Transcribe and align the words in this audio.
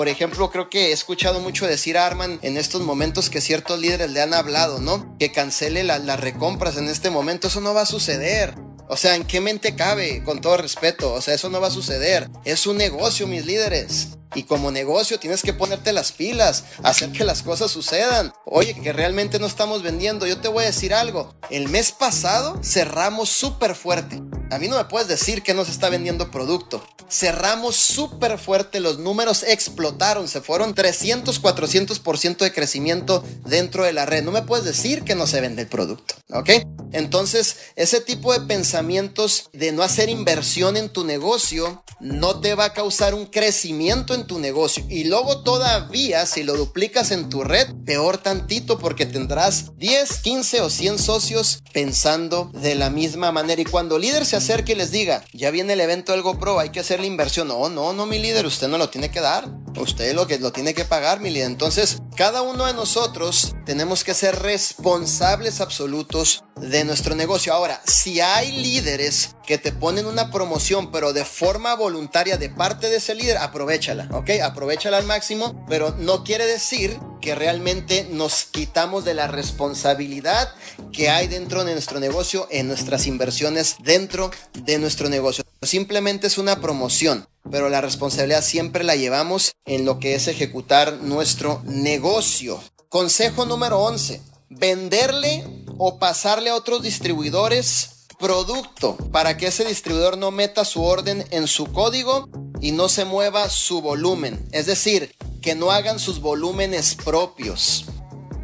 por 0.00 0.08
ejemplo, 0.08 0.50
creo 0.50 0.70
que 0.70 0.86
he 0.86 0.92
escuchado 0.92 1.40
mucho 1.40 1.66
decir 1.66 1.98
a 1.98 2.06
Arman 2.06 2.38
en 2.40 2.56
estos 2.56 2.80
momentos 2.80 3.28
que 3.28 3.42
ciertos 3.42 3.78
líderes 3.78 4.10
le 4.10 4.22
han 4.22 4.32
hablado, 4.32 4.80
¿no? 4.80 5.14
Que 5.18 5.30
cancele 5.30 5.84
las 5.84 6.18
recompras 6.18 6.78
en 6.78 6.88
este 6.88 7.10
momento. 7.10 7.48
Eso 7.48 7.60
no 7.60 7.74
va 7.74 7.82
a 7.82 7.84
suceder. 7.84 8.54
O 8.88 8.96
sea, 8.96 9.14
¿en 9.14 9.24
qué 9.24 9.42
mente 9.42 9.76
cabe? 9.76 10.24
Con 10.24 10.40
todo 10.40 10.56
respeto. 10.56 11.12
O 11.12 11.20
sea, 11.20 11.34
eso 11.34 11.50
no 11.50 11.60
va 11.60 11.66
a 11.66 11.70
suceder. 11.70 12.30
Es 12.46 12.66
un 12.66 12.78
negocio, 12.78 13.26
mis 13.26 13.44
líderes. 13.44 14.16
Y 14.34 14.44
como 14.44 14.70
negocio 14.70 15.20
tienes 15.20 15.42
que 15.42 15.52
ponerte 15.52 15.92
las 15.92 16.12
pilas, 16.12 16.64
hacer 16.82 17.12
que 17.12 17.24
las 17.24 17.42
cosas 17.42 17.70
sucedan. 17.70 18.32
Oye, 18.46 18.72
que 18.72 18.94
realmente 18.94 19.38
no 19.38 19.44
estamos 19.44 19.82
vendiendo. 19.82 20.26
Yo 20.26 20.40
te 20.40 20.48
voy 20.48 20.62
a 20.62 20.68
decir 20.68 20.94
algo. 20.94 21.34
El 21.50 21.68
mes 21.68 21.92
pasado 21.92 22.58
cerramos 22.64 23.28
súper 23.28 23.74
fuerte. 23.74 24.22
A 24.50 24.58
mí 24.58 24.66
no 24.66 24.78
me 24.78 24.86
puedes 24.86 25.08
decir 25.08 25.42
que 25.42 25.52
no 25.52 25.66
se 25.66 25.72
está 25.72 25.90
vendiendo 25.90 26.30
producto. 26.30 26.82
Cerramos 27.10 27.76
súper 27.76 28.38
fuerte, 28.38 28.80
los 28.80 28.98
números 28.98 29.42
explotaron, 29.42 30.28
se 30.28 30.40
fueron 30.40 30.74
300, 30.74 31.42
400% 31.42 32.38
de 32.38 32.52
crecimiento 32.52 33.24
dentro 33.44 33.84
de 33.84 33.92
la 33.92 34.06
red. 34.06 34.22
No 34.22 34.30
me 34.30 34.42
puedes 34.42 34.64
decir 34.64 35.02
que 35.02 35.14
no 35.14 35.26
se 35.26 35.40
vende 35.40 35.62
el 35.62 35.68
producto, 35.68 36.14
¿ok? 36.32 36.50
Entonces, 36.92 37.56
ese 37.76 38.00
tipo 38.00 38.32
de 38.32 38.40
pensamientos 38.40 39.48
de 39.52 39.72
no 39.72 39.82
hacer 39.82 40.08
inversión 40.08 40.76
en 40.76 40.88
tu 40.88 41.04
negocio 41.04 41.84
no 42.00 42.40
te 42.40 42.54
va 42.54 42.66
a 42.66 42.72
causar 42.72 43.14
un 43.14 43.26
crecimiento 43.26 44.14
en 44.14 44.26
tu 44.26 44.38
negocio. 44.38 44.84
Y 44.88 45.04
luego 45.04 45.42
todavía, 45.42 46.26
si 46.26 46.42
lo 46.42 46.54
duplicas 46.54 47.10
en 47.10 47.28
tu 47.28 47.44
red, 47.44 47.68
peor 47.84 48.18
tantito 48.18 48.78
porque 48.78 49.06
tendrás 49.06 49.76
10, 49.76 50.18
15 50.18 50.60
o 50.62 50.70
100 50.70 50.98
socios 50.98 51.62
pensando 51.72 52.50
de 52.54 52.74
la 52.74 52.90
misma 52.90 53.32
manera. 53.32 53.60
Y 53.60 53.66
cuando 53.66 53.96
el 53.96 54.02
líder 54.02 54.24
se 54.24 54.36
acerque 54.36 54.72
y 54.72 54.76
les 54.76 54.90
diga, 54.90 55.24
ya 55.32 55.50
viene 55.50 55.74
el 55.74 55.80
evento 55.80 56.12
del 56.12 56.22
GoPro, 56.22 56.58
hay 56.58 56.70
que 56.70 56.80
la 57.00 57.06
inversión. 57.06 57.48
No, 57.48 57.68
no, 57.68 57.92
no, 57.92 58.06
mi 58.06 58.18
líder, 58.18 58.46
usted 58.46 58.68
no 58.68 58.78
lo 58.78 58.90
tiene 58.90 59.10
que 59.10 59.20
dar. 59.20 59.48
Usted 59.76 60.14
lo 60.14 60.26
que 60.26 60.38
lo 60.38 60.52
tiene 60.52 60.74
que 60.74 60.84
pagar, 60.84 61.20
mi 61.20 61.30
líder. 61.30 61.46
Entonces, 61.46 61.98
cada 62.16 62.42
uno 62.42 62.66
de 62.66 62.74
nosotros 62.74 63.54
tenemos 63.64 64.04
que 64.04 64.14
ser 64.14 64.40
responsables 64.40 65.60
absolutos 65.60 66.44
de 66.56 66.84
nuestro 66.84 67.14
negocio. 67.14 67.54
Ahora, 67.54 67.80
si 67.86 68.20
hay 68.20 68.52
líderes 68.52 69.36
que 69.46 69.58
te 69.58 69.72
ponen 69.72 70.06
una 70.06 70.30
promoción, 70.30 70.90
pero 70.90 71.12
de 71.12 71.24
forma 71.24 71.74
voluntaria 71.74 72.36
de 72.36 72.50
parte 72.50 72.90
de 72.90 72.96
ese 72.96 73.14
líder, 73.14 73.38
aprovechala, 73.38 74.08
¿ok? 74.12 74.30
Aprovechala 74.42 74.98
al 74.98 75.06
máximo, 75.06 75.64
pero 75.68 75.94
no 75.98 76.24
quiere 76.24 76.46
decir 76.46 76.98
que 77.20 77.34
realmente 77.34 78.06
nos 78.10 78.44
quitamos 78.44 79.04
de 79.04 79.14
la 79.14 79.26
responsabilidad 79.26 80.52
que 80.92 81.10
hay 81.10 81.28
dentro 81.28 81.64
de 81.64 81.72
nuestro 81.72 82.00
negocio, 82.00 82.48
en 82.50 82.68
nuestras 82.68 83.06
inversiones 83.06 83.76
dentro 83.82 84.30
de 84.52 84.78
nuestro 84.78 85.08
negocio. 85.08 85.44
Simplemente 85.62 86.26
es 86.26 86.38
una 86.38 86.58
promoción, 86.58 87.28
pero 87.50 87.68
la 87.68 87.82
responsabilidad 87.82 88.42
siempre 88.42 88.82
la 88.82 88.96
llevamos 88.96 89.52
en 89.66 89.84
lo 89.84 89.98
que 89.98 90.14
es 90.14 90.26
ejecutar 90.26 90.94
nuestro 91.02 91.60
negocio. 91.66 92.62
Consejo 92.88 93.44
número 93.44 93.78
11. 93.80 94.22
Venderle 94.48 95.44
o 95.76 95.98
pasarle 95.98 96.48
a 96.48 96.54
otros 96.54 96.82
distribuidores 96.82 98.06
producto 98.18 98.96
para 99.12 99.36
que 99.36 99.48
ese 99.48 99.66
distribuidor 99.66 100.16
no 100.16 100.30
meta 100.30 100.64
su 100.64 100.82
orden 100.82 101.26
en 101.30 101.46
su 101.46 101.66
código 101.66 102.26
y 102.62 102.72
no 102.72 102.88
se 102.88 103.04
mueva 103.04 103.50
su 103.50 103.82
volumen. 103.82 104.48
Es 104.52 104.64
decir, 104.64 105.14
que 105.42 105.54
no 105.54 105.72
hagan 105.72 105.98
sus 105.98 106.20
volúmenes 106.20 106.94
propios. 106.94 107.84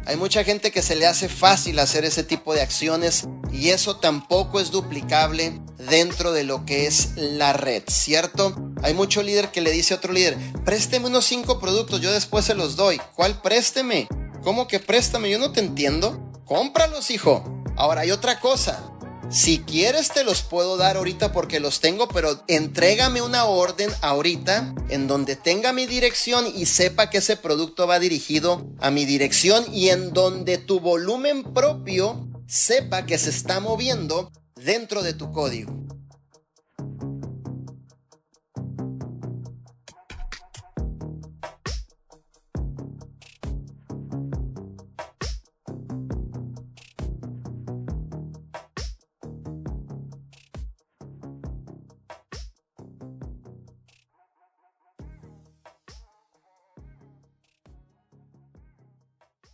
Hay 0.05 0.17
mucha 0.17 0.43
gente 0.43 0.71
que 0.71 0.83
se 0.83 0.95
le 0.95 1.07
hace 1.07 1.29
fácil 1.29 1.79
hacer 1.79 2.05
ese 2.05 2.23
tipo 2.23 2.53
de 2.53 2.61
acciones 2.61 3.27
y 3.51 3.69
eso 3.69 3.97
tampoco 3.97 4.59
es 4.59 4.69
duplicable 4.69 5.59
dentro 5.89 6.31
de 6.31 6.43
lo 6.43 6.65
que 6.65 6.87
es 6.87 7.09
la 7.15 7.53
red, 7.53 7.83
¿cierto? 7.87 8.55
Hay 8.83 8.93
mucho 8.93 9.23
líder 9.23 9.51
que 9.51 9.61
le 9.61 9.71
dice 9.71 9.93
a 9.93 9.97
otro 9.97 10.13
líder, 10.13 10.37
présteme 10.63 11.07
unos 11.07 11.25
cinco 11.25 11.59
productos, 11.59 12.01
yo 12.01 12.11
después 12.11 12.45
se 12.45 12.55
los 12.55 12.75
doy. 12.75 13.01
¿Cuál 13.15 13.41
présteme? 13.41 14.07
¿Cómo 14.43 14.67
que 14.67 14.79
préstame? 14.79 15.29
Yo 15.29 15.39
no 15.39 15.51
te 15.51 15.59
entiendo. 15.59 16.31
Cómpralos, 16.45 17.11
hijo. 17.11 17.43
Ahora 17.75 18.01
hay 18.01 18.11
otra 18.11 18.39
cosa. 18.39 18.93
Si 19.29 19.59
quieres 19.59 20.09
te 20.11 20.23
los 20.23 20.41
puedo 20.41 20.77
dar 20.77 20.95
ahorita 20.95 21.33
porque 21.33 21.59
los 21.59 21.81
tengo, 21.81 22.07
pero 22.07 22.43
entrégame 22.47 23.21
una 23.21 23.43
orden 23.43 23.89
ahorita 24.01 24.73
en 24.87 25.07
donde 25.07 25.35
tenga 25.35 25.73
mi 25.73 25.85
dirección 25.85 26.45
y 26.55 26.65
sepa 26.65 27.09
que 27.09 27.17
ese 27.17 27.35
producto 27.35 27.87
va 27.87 27.99
dirigido 27.99 28.65
a 28.79 28.89
mi 28.89 29.03
dirección 29.03 29.65
y 29.73 29.89
en 29.89 30.13
donde 30.13 30.57
tu 30.57 30.79
volumen 30.79 31.43
propio 31.53 32.25
sepa 32.47 33.05
que 33.05 33.17
se 33.17 33.29
está 33.29 33.59
moviendo 33.59 34.31
dentro 34.63 35.03
de 35.03 35.13
tu 35.13 35.31
código. 35.31 35.96